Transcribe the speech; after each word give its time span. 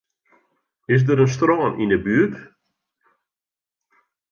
Is 0.93 1.03
der 1.07 1.19
in 1.23 1.31
strân 1.33 1.77
yn 1.83 1.93
'e 1.93 1.99
buert? 2.05 2.35